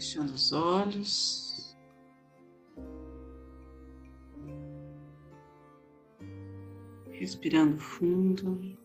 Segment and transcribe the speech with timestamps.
[0.00, 1.76] Fechando os olhos.
[7.10, 8.78] Respirando fundo.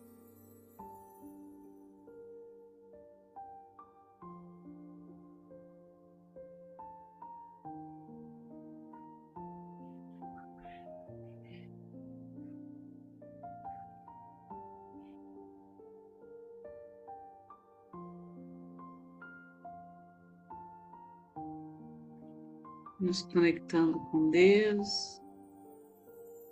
[23.06, 25.22] Nos conectando com Deus,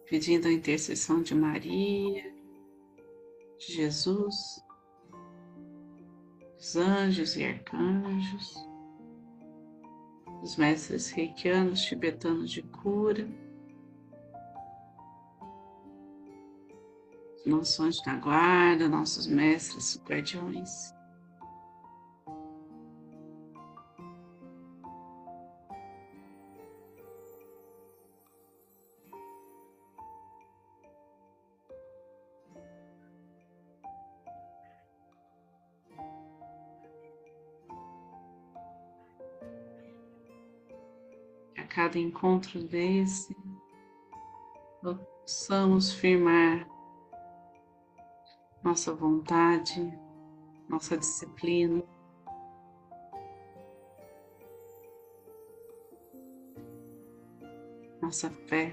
[0.09, 2.33] pedindo a intercessão de Maria,
[3.59, 4.65] de Jesus,
[6.57, 8.55] dos anjos e arcanjos,
[10.41, 13.29] dos mestres reikianos tibetanos de cura,
[17.45, 20.95] nossos anjos da guarda, nossos mestres guardiões.
[41.75, 43.37] Cada encontro desse,
[44.81, 46.69] possamos firmar
[48.63, 49.93] nossa vontade,
[50.69, 51.83] nossa disciplina.
[58.01, 58.73] Nossa fé.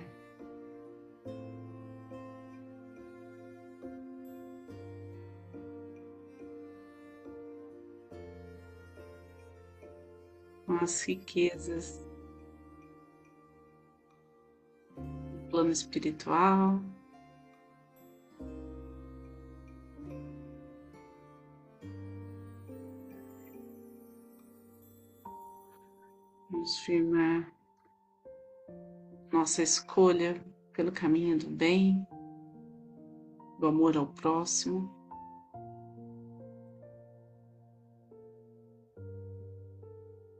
[10.67, 12.11] Com as riquezas
[15.72, 16.81] plano espiritual.
[26.49, 27.52] Vamos firmar
[29.32, 30.43] nossa escolha
[30.73, 32.05] pelo caminho do bem,
[33.59, 34.92] do amor ao próximo.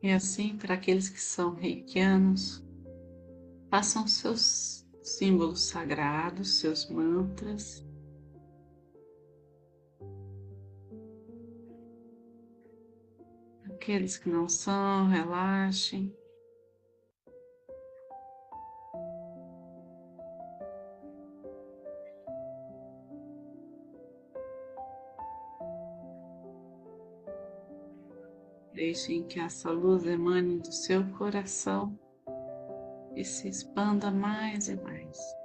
[0.04, 2.64] E assim, para aqueles que são reikianos,
[3.70, 7.86] façam seus símbolos sagrados, seus mantras.
[13.66, 16.16] Aqueles que não são, relaxem.
[28.74, 32.00] Deixem que essa luz emane do seu coração
[33.22, 35.41] e se expanda mais e mais.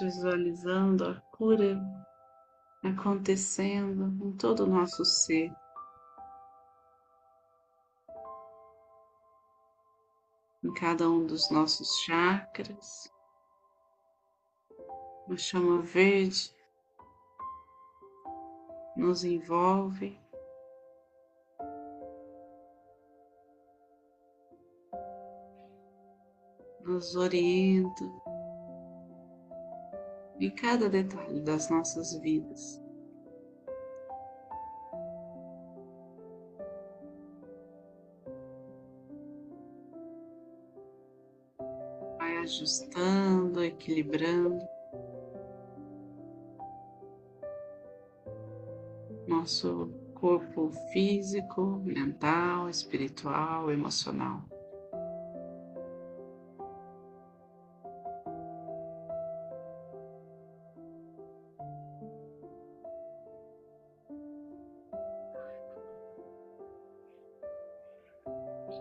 [0.00, 1.80] Visualizando a cura
[2.82, 5.52] acontecendo em todo o nosso ser.
[10.62, 13.12] Em cada um dos nossos chakras,
[15.26, 16.54] uma chama verde
[18.96, 20.18] nos envolve.
[26.80, 28.19] Nos orienta
[30.40, 32.82] em cada detalhe das nossas vidas.
[42.18, 44.66] Vai ajustando, equilibrando
[49.28, 54.42] nosso corpo físico, mental, espiritual, emocional.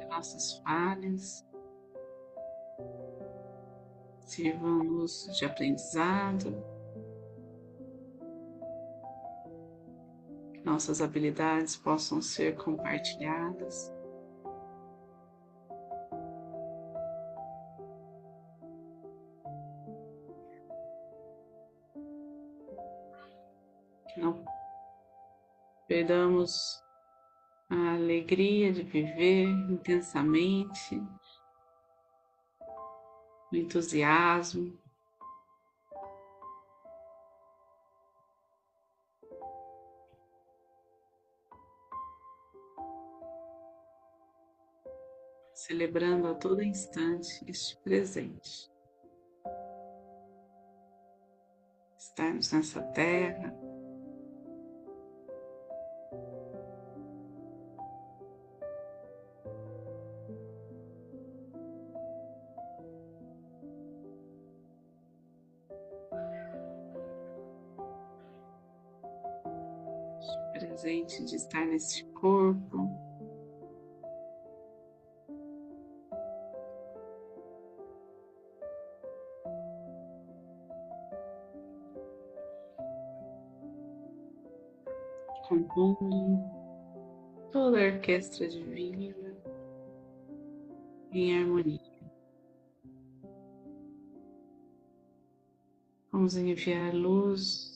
[0.10, 1.46] Nossas falhas,
[4.22, 6.64] sirvam-nos de aprendizado,
[10.54, 13.94] que nossas habilidades possam ser compartilhadas.
[24.18, 24.44] Não
[25.88, 26.84] perdamos
[27.70, 31.00] a alegria de viver intensamente,
[33.52, 34.78] o entusiasmo.
[45.54, 48.72] Celebrando a todo instante este presente.
[51.98, 53.54] Estarmos nessa terra,
[71.80, 72.90] nesse corpo.
[85.48, 86.44] Compondo
[87.50, 89.16] toda a orquestra divina
[91.14, 91.80] em harmonia.
[96.12, 97.69] Vamos enviar luz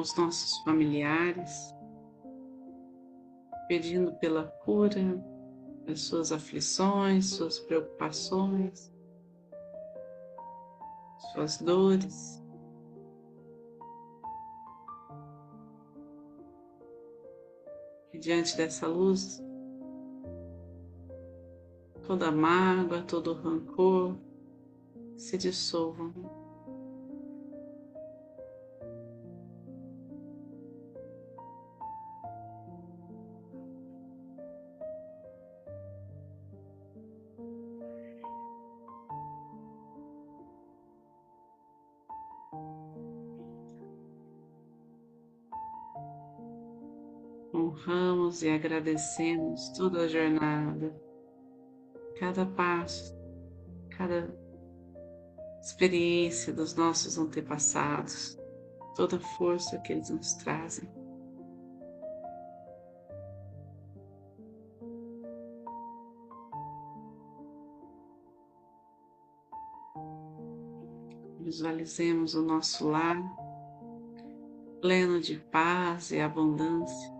[0.00, 1.74] aos nossos familiares,
[3.68, 5.22] pedindo pela cura
[5.86, 8.90] das suas aflições, suas preocupações,
[11.32, 12.42] suas dores.
[18.14, 19.44] E diante dessa luz,
[22.06, 24.16] toda mágoa, todo rancor
[25.18, 26.39] se dissolvam.
[47.70, 50.92] Honramos e agradecemos toda a jornada,
[52.18, 53.16] cada passo,
[53.96, 54.34] cada
[55.60, 58.36] experiência dos nossos antepassados,
[58.96, 60.88] toda a força que eles nos trazem.
[71.40, 73.16] Visualizemos o nosso lar
[74.80, 77.19] pleno de paz e abundância.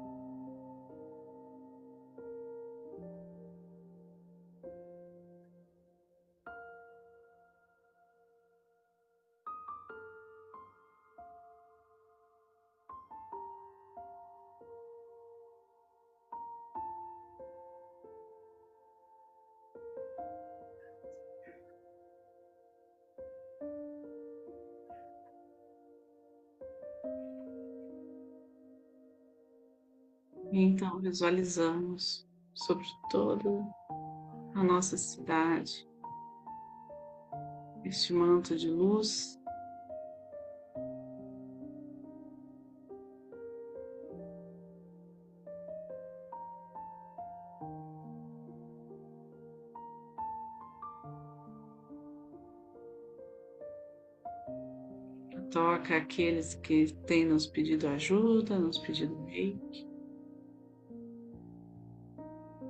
[30.53, 33.49] Então visualizamos sobre toda
[34.55, 35.89] a nossa cidade
[37.85, 39.41] este manto de luz
[55.51, 59.90] toca aqueles que têm nos pedido ajuda, nos pedido reiki.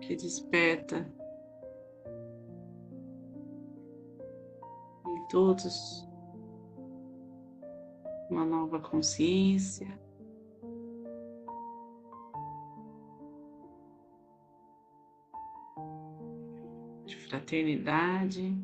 [0.01, 1.07] Que desperta
[5.07, 6.09] em todos
[8.31, 9.87] uma nova consciência.
[17.05, 18.57] De fraternidade,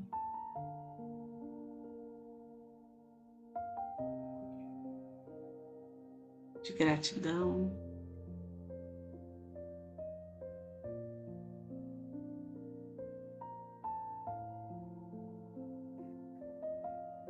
[6.63, 7.96] de gratidão.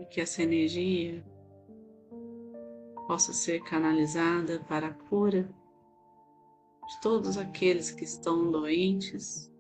[0.07, 1.25] Que essa energia
[3.07, 5.43] possa ser canalizada para a cura
[6.87, 9.53] de todos aqueles que estão doentes.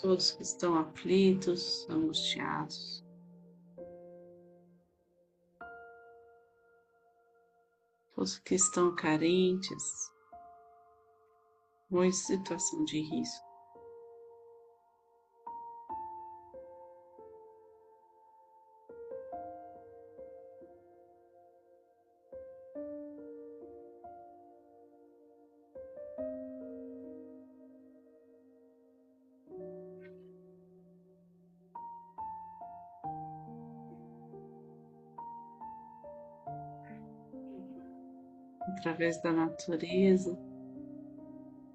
[0.00, 3.04] Todos que estão aflitos, angustiados.
[8.14, 10.10] Todos que estão carentes
[11.90, 13.49] ou em situação de risco.
[38.70, 40.38] Através da natureza,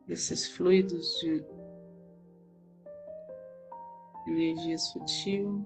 [0.07, 1.43] desses fluidos de
[4.27, 5.65] energia sutil.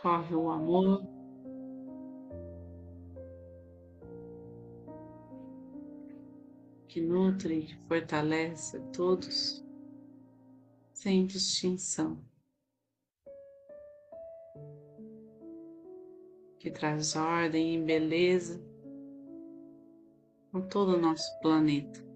[0.00, 1.02] Corre o amor.
[6.88, 9.64] Que nutre e fortalece todos
[10.92, 12.27] sem distinção.
[16.68, 18.62] Que traz ordem e beleza
[20.52, 22.06] com todo o nosso planeta.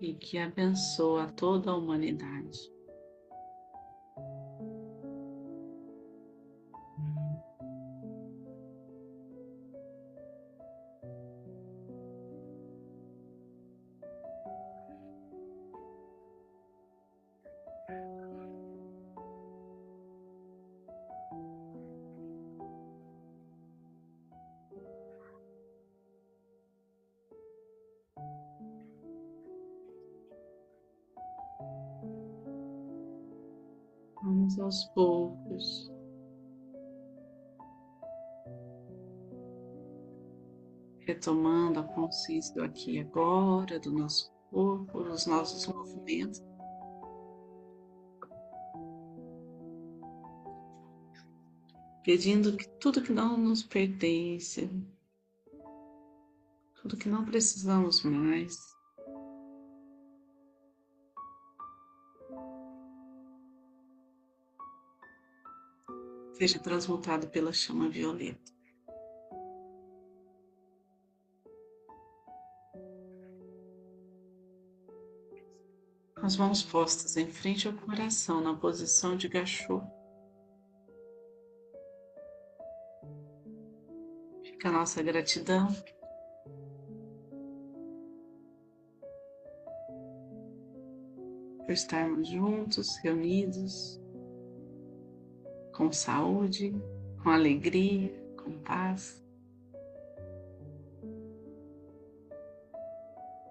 [0.00, 2.73] e que abençoa toda a humanidade.
[34.44, 35.90] Vamos aos poucos.
[40.98, 46.42] Retomando a consciência do aqui e agora, do nosso corpo, dos nossos movimentos.
[52.02, 54.68] Pedindo que tudo que não nos pertence,
[56.82, 58.73] tudo que não precisamos mais,
[66.34, 68.52] seja transmutado pela chama violeta.
[76.16, 79.80] Com as mãos postas em frente ao coração, na posição de gachô.
[84.42, 85.68] Fica a nossa gratidão.
[91.64, 94.03] Por estarmos juntos, reunidos
[95.74, 96.72] com saúde,
[97.22, 98.12] com alegria,
[98.42, 99.22] com paz.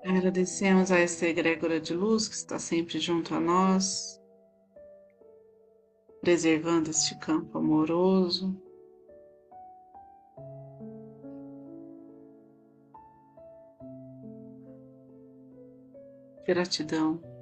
[0.06, 4.22] Agradecemos a essa egrégora de luz que está sempre junto a nós,
[6.22, 8.56] preservando este campo amoroso.
[16.46, 17.33] Gratidão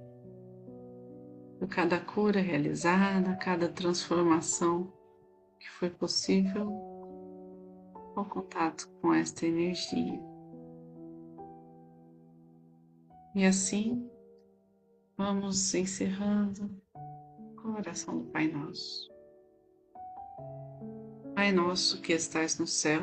[1.72, 4.92] cada cura realizada, cada transformação
[5.58, 6.70] que foi possível
[8.14, 10.20] ao contato com esta energia.
[13.34, 14.06] E assim
[15.18, 16.70] vamos encerrando
[17.56, 19.10] com a oração do Pai Nosso.
[21.34, 23.02] Pai nosso que estais no céu,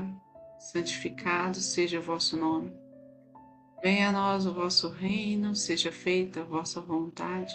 [0.59, 2.71] santificado seja o vosso nome.
[3.83, 7.55] Venha a nós o vosso reino, seja feita a vossa vontade